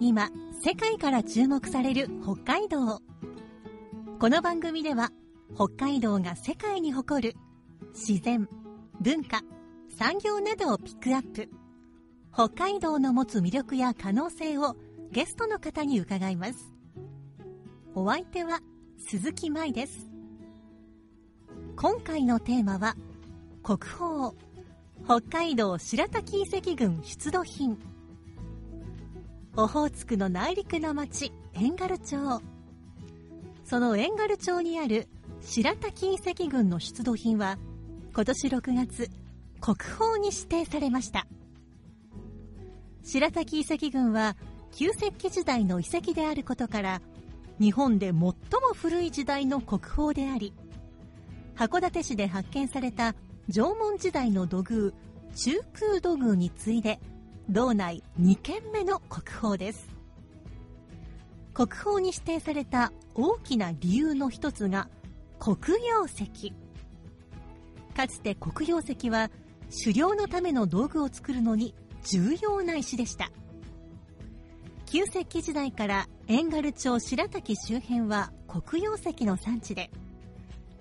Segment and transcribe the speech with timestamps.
[0.00, 0.30] 今、
[0.62, 3.00] 世界から注目される北海道。
[4.18, 5.10] この番組では、
[5.54, 7.36] 北海道が世界に誇る
[7.94, 8.48] 自然、
[9.00, 9.40] 文化、
[9.98, 11.50] 産業などをピックアップ。
[12.32, 14.76] 北海道の持つ魅力や可能性を
[15.10, 16.74] ゲストの方に伺います。
[17.94, 18.60] お相手は
[18.98, 20.10] 鈴木舞です。
[21.76, 22.96] 今回のテーマは
[23.62, 24.32] 国宝
[25.04, 27.78] 北海道白滝遺跡群出土品
[29.58, 32.42] オホーツクの内陸の町遠軽町。
[33.64, 35.08] その遠軽町にある
[35.40, 37.56] 白滝遺跡群の出土品は
[38.12, 39.10] 今年6月
[39.62, 41.26] 国宝に指定されました。
[43.02, 44.36] 白滝遺跡群は
[44.72, 47.00] 旧石器時代の遺跡であることから
[47.58, 48.34] 日本で最も
[48.74, 50.52] 古い時代の国宝であり
[51.54, 53.14] 函館市で発見された
[53.48, 54.92] 縄文時代の土偶
[55.34, 57.00] 中空土偶に次いで
[57.48, 59.88] 道内2件目の国宝です。
[61.54, 64.88] 国宝に指定された大きな理由の一つが
[65.38, 66.52] 黒曜石。
[67.94, 69.30] かつて黒曜石は
[69.84, 73.30] 狩猟のための道具を作るのに重要な石でした。
[74.86, 79.90] 旧石器時代から遠軽町白滝周辺は黒曜石の産地で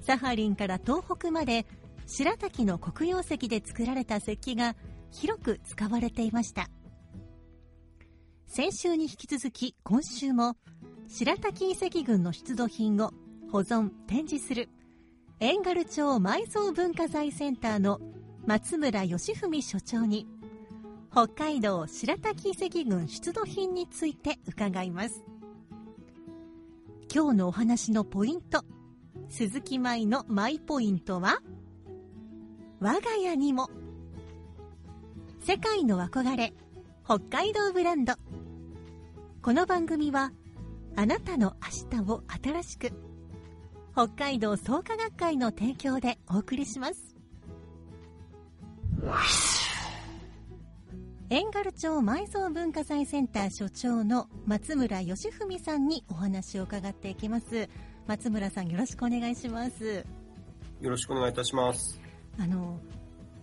[0.02, 1.66] サハリンから東北まで
[2.08, 4.76] 白滝の黒曜石で作られた石器が
[5.16, 6.70] 広く使われていました。
[8.48, 10.56] 先週に引き続き今週も
[11.08, 13.12] 白滝遺跡群の出土品を
[13.52, 14.70] 保存展示する
[15.40, 18.00] 遠軽町埋蔵文化財センターの
[18.46, 20.28] 松村義文所長に
[21.12, 25.24] 北海道白滝遺跡群出土品について伺います。
[27.14, 28.64] 今日のお話のポイント
[29.30, 31.40] 鈴木舞のマイポイントは
[32.82, 33.70] 我が家にも
[35.48, 36.54] 世界の憧れ
[37.06, 38.16] 北海道ブランド。
[39.44, 40.32] この番組は
[40.96, 41.56] あなたの
[41.94, 42.92] 明日を新しく
[43.92, 47.16] 北海道創価学会の提供でお送りします。
[51.30, 57.70] 遠軽町埋蔵文化財センター所長の松村義文さんにお話を伺っていきます。
[58.08, 60.04] 松村さんよろしくお願いします。
[60.82, 62.02] よろしくお願いいたします。
[62.40, 62.80] あの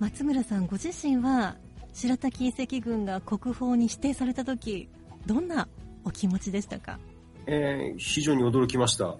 [0.00, 1.54] 松村さんご自身は
[1.92, 4.88] 白滝遺跡群が国宝に指定された時
[5.26, 5.68] どんな
[6.04, 6.98] お気持ちでしたか？
[7.46, 9.16] えー非常に驚きました。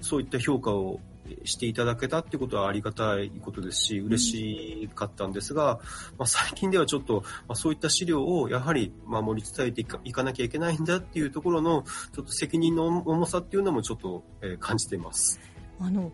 [0.00, 1.00] そういった評価を
[1.44, 5.80] していただけたってことはありがたいことですし、嬉しかったんですが、
[6.18, 15.40] まあ、最近ではちょっと、まあ、そういった資料をやはり守り伝えていかいかなきゃいけないんだっていうところの、ちょっと責任の重さっていうのもちょっと、えー感じています。
[15.80, 16.12] あの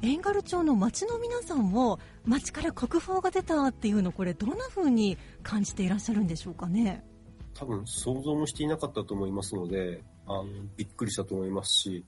[0.00, 7.04] 遠軽町の町の皆さんも町から国宝が出たっていうのこれどんな風に感じていらっしゃるんでしょうかね？
[7.54, 10.44] 多分想像もしていなかったと思いますので、あの、
[10.76, 12.04] びっくりしたと思いますし、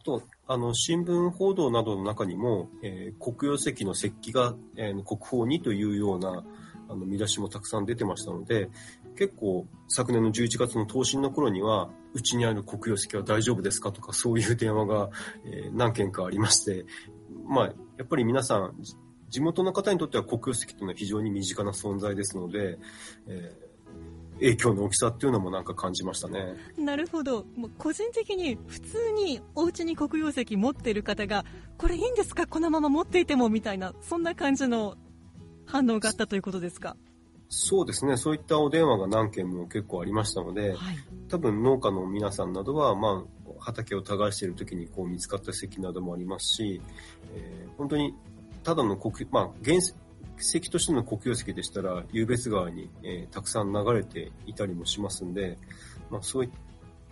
[0.00, 6.42] あと、あの、新聞報道などの中にも、えー黒曜石の石器が、えー国宝にというような、
[6.88, 8.70] あの、見出しもたくさん出てましたので、
[9.16, 13.92] 結構、昨年の11月の答申の頃には、うちにある黒曜石は大丈夫ですか？
[13.92, 15.10] とか、そういう電話が、
[15.44, 16.84] えー何件かありまして、
[17.46, 17.72] まあ、や
[18.04, 18.74] っぱり皆さん、
[19.28, 22.78] 地元の方にとっては黒曜石というのは非常に身近な存在ですので、
[23.26, 23.74] えー
[24.40, 26.56] 影響の大きさっていうのもなんか感じましたね。
[26.76, 27.46] なるほど。
[27.56, 31.44] もう個人的に普通にお家に黒曜石持ってる方が
[31.78, 32.48] これいいんですか？
[32.48, 34.96] このまま持っていてもみたいなそんな感じの
[35.66, 36.96] 反応があったということですか？
[37.56, 38.16] そうですね。
[38.16, 46.80] そういったお電話が何件も結構ありましたので、はい多分農家の皆さんなどは、まあ、畑を耕している時にこう見つかった石などもありますし、
[47.34, 48.14] えー本当に
[48.62, 49.78] ただの黒、まあ、原
[50.38, 55.58] 石としての黒曜石でしたら、湧別川に、えーたくさん流れていたりもしますんで、
[56.10, 56.50] まあ、そういっ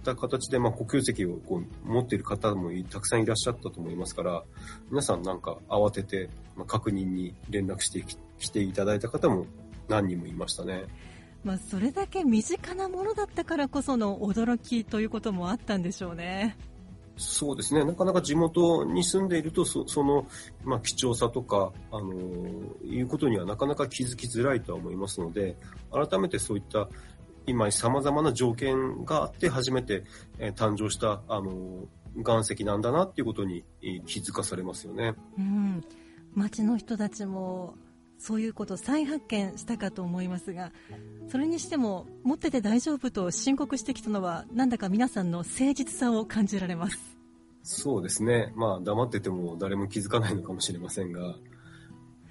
[0.04, 4.42] た形で、まあ、黒曜石をこう持っている方もいたくさんいらっしゃったと思いますから、
[4.90, 9.46] 皆さんなんか慌てて、まあ、確認に連絡してき来ていただいた方も
[9.88, 10.84] 何人もいましたね。
[11.44, 16.56] まあ、それだけ身近なものだったからこその驚きということもあったんでしょうね。
[17.16, 17.84] そうですね。
[17.84, 20.26] なかなか地元に住んでいると、そその、
[20.64, 22.12] まあ、貴重さとか、あの
[22.84, 25.56] いうことにはなかなか気づきづらいとは思いますので、
[25.90, 26.88] 改めてそういった
[27.46, 30.04] 今様々な条件があって初めて、
[30.38, 31.86] えー誕生した、あの、
[32.16, 35.14] 岩石なんだなっていうことにえー気づかされますよね。
[35.38, 35.84] うん、
[36.34, 37.74] 町の人たちも
[38.22, 40.70] そういうことを再発見したかと思いますが
[41.28, 46.98] それにしても持ってて大丈夫と申告してきたのはなんだか皆さんの誠実さを感じられます
[47.64, 48.52] そうですね。
[48.56, 51.36] まあ、黙ってても誰も気づかないのかもしれませんが、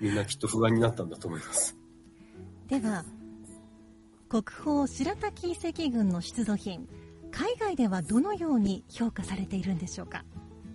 [0.02, 1.78] みんなきっと不安になったんだと思います。
[2.68, 3.06] では
[4.28, 6.88] 国宝白滝遺跡群の出土品
[7.32, 10.26] 海外ではどのように評価されているんでしょうか？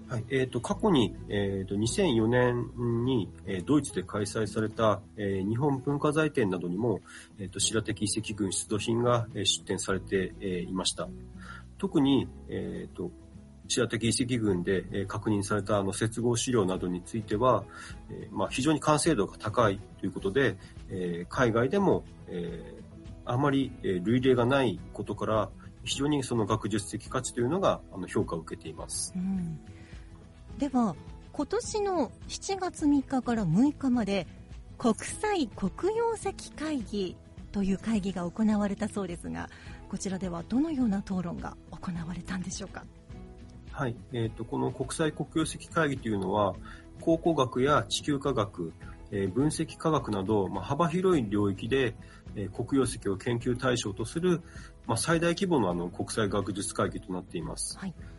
[0.09, 0.25] はい。
[0.31, 7.01] えっ、と、過去に、えっ、と、2004年に、えードイツで開催された、えー日本文化財展などにも、
[7.41, 11.09] えっ、と、白滝遺跡群出土品が、えー出展されて、えーいました。
[11.79, 13.11] 特に、えっ、と、
[13.67, 17.65] 白滝遺跡群で、確認されたあの接合資料などについては、
[18.09, 20.57] えーまあ、非常に完成度が高いということで、
[20.89, 22.77] えー海外でも、えー
[23.29, 25.51] あまり、類例がないことから、
[25.83, 29.13] 非常にその学術的価値というのがあの評価を受けています。
[29.17, 29.59] うん
[30.59, 30.97] では
[31.33, 34.27] 今年の7月3日から6日まで
[34.79, 37.17] 国際黒曜石会議
[37.53, 39.49] という会議が行われたそうですが
[39.91, 42.85] こちらではどのような討論が行われたんでしょうか？
[43.73, 43.97] はい。
[44.13, 46.55] えっ、と、この国際黒曜石会議というのは、
[47.03, 48.73] 考古学や地球科学、
[49.11, 51.95] えー分析科学など、まあ、幅広い領域で、
[52.35, 54.41] えー黒曜石を研究対象とする、
[54.87, 57.79] まあ、最大規模のあの国際学術会議となっています。
[57.79, 58.16] はいえー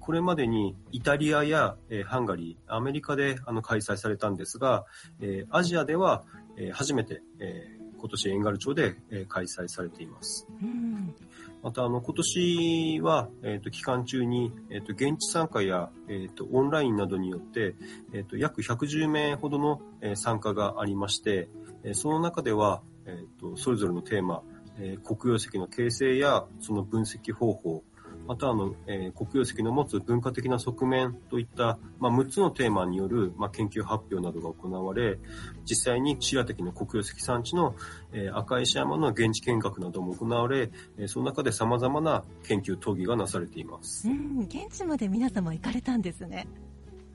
[0.00, 4.84] これまでにイタリアや、えーハンガリー、アメリカであの開催されたんですが、
[5.20, 6.24] えーアジアでは、
[6.56, 10.46] えー初めて、えー今年エンガル町で、えー開催されています。
[10.62, 11.14] うん
[11.62, 17.74] また、あの、今年は、えっ、と、期間中に、えっ、と、現地参加や、えっ、と、オンラインなどによって、
[18.12, 21.48] えっ、と、約110名ほどの、えー参加がありまして、
[21.82, 24.42] えーその中では、えっ、と、それぞれのテーマ、
[24.78, 27.82] えー黒曜石の形成や、その分析方法、
[28.26, 35.18] またあの、えー黒曜石の持つ文化的な側面といった、まあ、6つのテーマによる、まあ、研究発表などが行われ、
[35.64, 37.74] 実際に白滝の黒曜石産地の、
[38.12, 44.08] えー赤石山の現地見学なども行われ、えーその中で様々な研究討議がなされています。
[44.08, 46.46] うん現地まで皆様行かれたんですね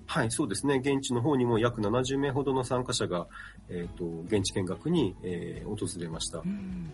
[0.05, 0.81] はい、そうですね。
[0.83, 3.27] 現地の方にも約70名ほどの参加者が、
[3.69, 6.45] えっ、と、現地見学に、えー訪れましたう。
[6.45, 6.91] ん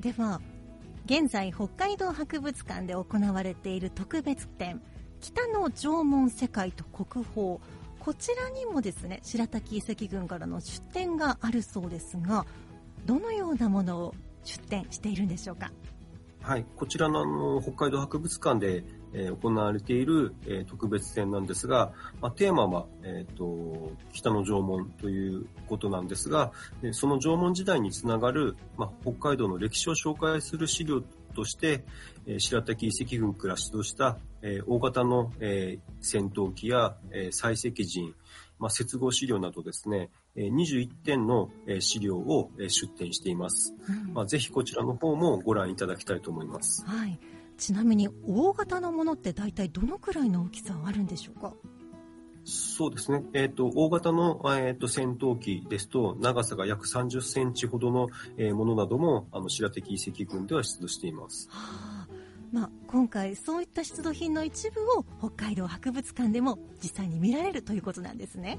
[0.00, 0.40] では
[1.10, 4.82] 現在北海道博物館で行われている特別展
[5.22, 7.56] 北の縄文世界と国宝。
[7.98, 12.44] こちらにもですね白滝遺跡群からの出展があるそうですが
[13.06, 14.14] どのようなものを
[14.44, 15.72] 出展しているんでしょうか？
[16.42, 18.84] はい、こちらのあの北海道博物館で、
[19.14, 26.52] えー行われている、えー特別展なんですが、まあ、テーマは、えー、と北の縄文ということなんですが、
[26.82, 31.02] でその縄文時代につながる、まあ、北海道の歴史を紹介する資料
[31.34, 31.84] として、
[32.26, 38.14] えー白滝遺跡群から出土した、えー大型の、えー戦闘機や、えー採石人、
[38.58, 43.74] まあ、接合資料などですね、えー21点の、えー資料を、えー出展しています。
[43.88, 46.84] うんまあ、ぜひこちらの方もご覧いただきたいと思います。
[46.86, 47.18] はい、
[47.58, 51.52] ちなみに大型のものって大体どのくらいの大きさあるんでしょうか？
[52.44, 53.22] そうですね。
[53.34, 58.08] えっ、と、大型の、えー、と戦闘機ですと、長さが約30センチほどの、
[58.38, 61.46] えーものなども、あの、白滝遺跡群では出土しています。
[61.50, 62.08] はあ
[62.50, 68.58] まあ、今回そういった出土品の一部を北海道博物館でも実際に見られるということなんですね。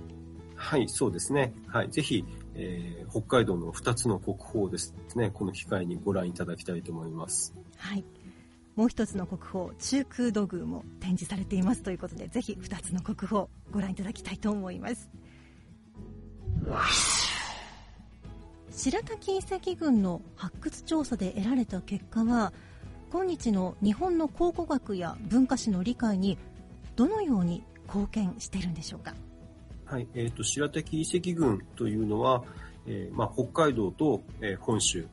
[0.55, 1.53] はい、そうですね。
[1.65, 7.55] はい、ぜひ、えー北海道の2つの国宝ですね、この機会にご覧いただきたいと思います。
[7.77, 8.05] はい。
[8.79, 15.09] もう一つの国宝、中空土偶も展示されていますということで、ぜひ二つの国宝ご覧いただきたいと思います。
[18.71, 22.53] 白滝遺跡群の発掘調査で得られた結果は、
[23.11, 26.37] 今日の日本の考古学や文化史の理解に
[26.95, 29.13] どのように貢献しているんでしょうか？
[29.87, 32.45] はい、えっ、と、白滝遺跡群というのは、
[32.87, 35.05] えーまあ、北海道と、えー本州、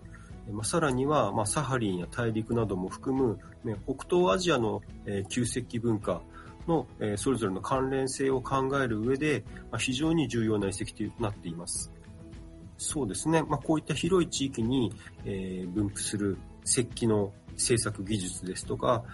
[0.47, 6.23] えーまあ、さらには、まあ、サハリンや大陸なども含む、ね、北東アジアの、えー旧石器文化
[6.67, 11.93] の、えーそれぞれの関連性を考える上で、まあ、非常に重要な遺跡となっています。
[12.79, 13.43] そうですね。
[13.43, 14.93] まあ、こういった広い地域に、
[15.25, 19.05] えー分布する石器の製作技術ですとか、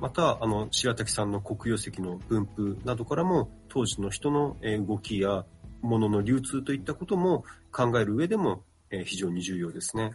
[0.00, 4.56] また、あの、白滝さんの黒曜石の分布などからも、当時の人の
[4.86, 5.44] 動きや
[5.82, 8.64] 物の流通といったことも考える上でも、
[9.04, 10.12] 非常に重要ですね。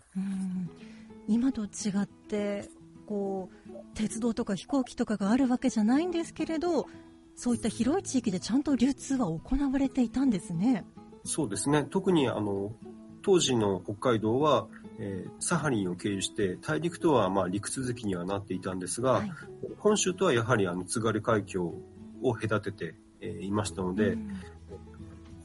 [1.28, 1.68] 今と違
[2.02, 2.70] って
[3.06, 6.88] こう鉄道とか飛行機とかがあるわけじゃないんですけれど
[7.36, 10.86] そういった広い地域でちゃんと流通は行われていたんですね。
[11.26, 11.86] そうですね。
[11.90, 12.72] 特に、あの、
[13.22, 14.68] 当時の北海道は、
[15.00, 19.32] えーサハリンを経由して大陸とはまあ陸続きにはなっていたんですが、はい
[19.80, 24.30] 本州とはやはりあの津軽海峡を隔てて、えーいましたので、うん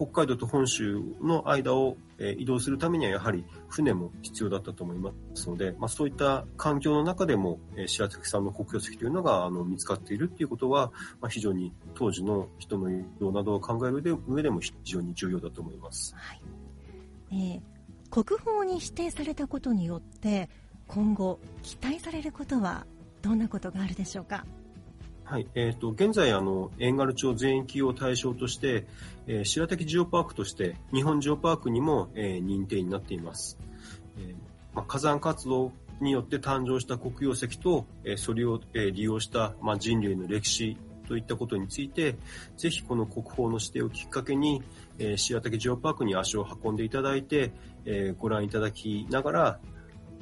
[0.02, 1.98] 北海道と本州の間を、
[2.38, 10.90] 移動するためにはやはり船も必要だったと思いますので、まあ、そういった環境の中でも、白滝さんの黒曜石というのがあの見つかっているということは、
[11.20, 16.14] まあ、非常に当時の人の移動などを考える上で上でも非常に重要だと思います。
[16.16, 16.40] はい
[17.32, 17.60] えー
[18.10, 20.50] 国宝に指定されたことによって
[20.88, 22.84] 今後期待されることは
[23.22, 24.44] どんなことがあるでしょうか？
[25.30, 28.88] はい、えっ、と、現在、あの、遠軽町全域を対象として、
[29.28, 33.56] えー白滝ジオパークとして、日本ジオパークにも、えー認定になっています。
[34.18, 34.34] えー
[34.74, 35.70] まあ、火山活動
[36.00, 42.16] によって誕生した黒曜石と、えーそれを、えー利用した、まあ、人類の歴史といったことについて、
[42.56, 44.64] ぜひこの国宝の指定をきっかけに、
[44.98, 47.52] えー白滝ジオパークに足を運んでいただいて、
[47.84, 49.60] えーご覧いただきながら、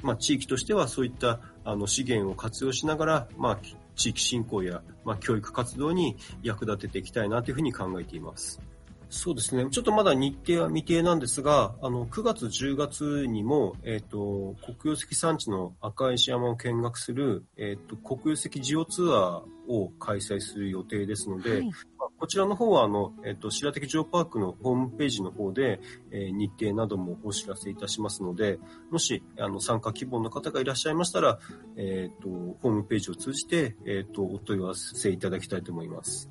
[0.03, 3.59] まあ、地域としてはそういったあの資源を活用しながら、まあ、
[3.99, 8.61] 地域振興や、まあ、教育活動に役立てていきたいなというふうに考えています。
[9.09, 9.67] そうですね。
[9.71, 25.79] ちょっとまだ日程は未定なんですが、あの、9月、10月にも、えっ、と、黒曜石産地の赤石山を見学する、えっ、と、黒曜石ジオツアーを開催する予定ですので、はいまあこちらの方は、あの、えっ、と、白滝ジオパークのホームページの方で、
[26.11, 28.59] えー日程などもお知らせいたしますので、
[28.91, 31.39] もし、あの、参加希望の方がいらっしゃいましたら、
[31.77, 36.29] えっ、と、ホームページを通じて、えっ、と、お問い合わせいただきたいと思います。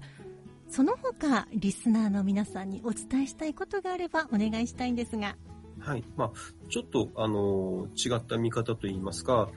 [0.68, 5.34] その他リスナーの皆さんにお伝えしたいことがあればお願いしたいんですが
[5.80, 6.04] はい。
[6.16, 6.30] まあ、
[6.68, 9.48] ちょっと、あの、違った見方といいますか、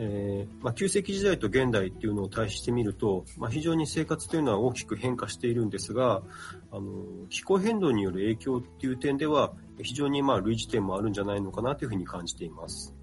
[0.00, 6.22] えーまあ、旧石器時代と現代っていうのを対比してみると、まあ、非常に生活というのは大きく変化しているんですが、
[6.70, 9.52] あの、気候変動による影響っていう点では、
[9.82, 12.94] 非常にまあ、類似点もあるんじゃないのかなというふうに感じています。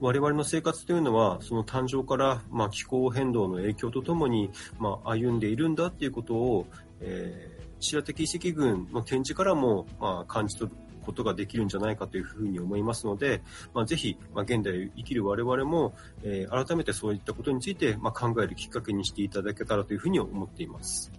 [0.00, 4.50] 我々の生活というのは、その誕生から、まあ、気候変動の影響とともに、
[4.80, 6.66] まあ、歩んでいるんだっていうことを、
[7.00, 13.42] えー白滝遺跡群の展示からも、まあ、感じ取ることができるんじゃないかというふうに思いますので、
[13.74, 21.10] まあ、ぜひ、まあ、現代生きる我々も、えー改めてそういったことについて、まあ、考えるきっかけにしていただけたらというふうに思っています。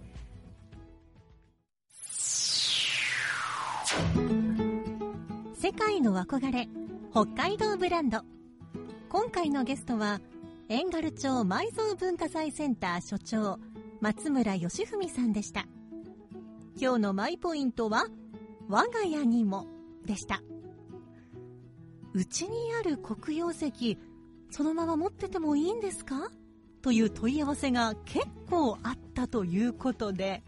[5.54, 6.68] 世界の憧れ
[7.12, 8.20] 北海道ブランド。
[9.08, 10.20] 今回のゲストは
[10.68, 13.58] 遠軽町埋蔵文化財センター所長
[14.00, 15.66] 松村義文さんでした。
[16.78, 18.06] 今日のマイポイントは
[18.68, 19.75] 我が家にも。
[20.06, 20.42] でした。
[22.14, 23.98] うちにある黒曜石
[24.50, 26.30] そのまま持っててもいいんですか？
[26.80, 30.42] という問い合わせが結構あったということで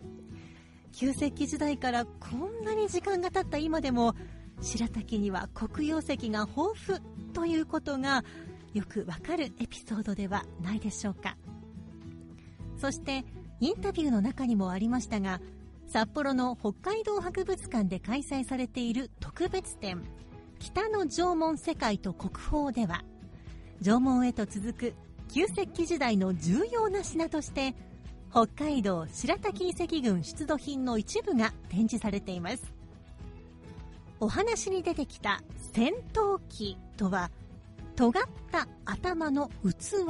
[0.93, 4.15] 旧石器時代からこんなに時間が経った今でも
[4.61, 8.25] 白滝には黒曜石が豊富ということが
[8.73, 11.37] よくわかるエピソードではないでしょうか。
[12.79, 13.25] そして
[13.61, 15.41] インタビューの中にもありましたが
[15.89, 20.03] 札幌の北海道博物館で開催されている特別展
[20.59, 23.05] 北の縄文世界と国宝では
[23.81, 24.95] 縄文へと続く
[25.33, 27.75] 旧石器時代の重要な品として
[28.31, 32.63] 北海道白滝遺跡群出土品の一部が展示されています。
[34.21, 35.43] お話に出てきた
[35.73, 37.31] 戦闘機とは
[37.97, 40.05] 尖った頭の器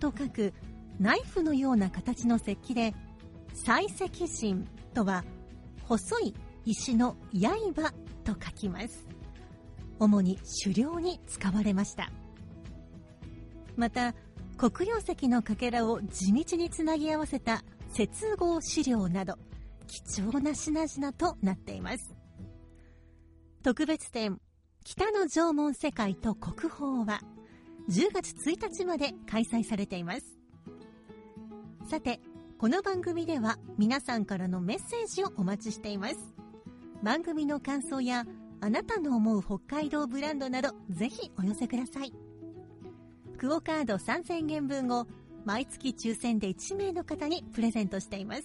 [0.00, 0.54] と書く
[0.98, 2.94] ナイフのような形の石器で
[3.54, 5.24] 採石人とは
[5.82, 7.92] 細い石の刃
[8.24, 9.06] と書きます。
[9.98, 12.10] 主に狩猟に使われました。
[13.76, 14.14] また
[14.56, 19.36] 黒曜石のかけらを地道につなぎ合わせた接合資料など
[19.86, 22.14] 貴重な品々となっています。
[23.62, 24.40] 特別展
[24.84, 27.20] 北の縄文世界と国宝は
[27.88, 30.38] 10月1日まで開催されています。
[31.88, 32.20] さて
[32.60, 36.16] この番組では皆さんからのメッセージをお待ちしています。
[37.04, 38.24] 番組の感想や
[38.60, 42.12] あなたの思う北海道ブランドなどぜひお寄せください。
[43.38, 45.06] クオカード3000元分を
[45.44, 48.42] 毎月抽選で1名の方にプレゼントしています。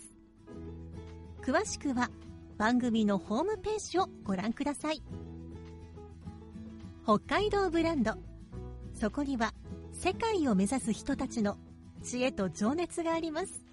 [1.42, 2.12] 詳しくは
[2.60, 5.02] 番組のホームページをご覧ください。
[7.04, 8.14] 北海道ブランド。
[8.94, 9.56] そこには
[9.92, 11.58] 世界を目指す人たちの
[12.04, 13.73] 知恵と情熱があります。